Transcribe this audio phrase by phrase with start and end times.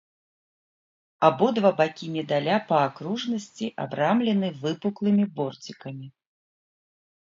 [1.29, 5.97] Абодва бакі медаля па акружнасці абрамлены выпуклым борцікам.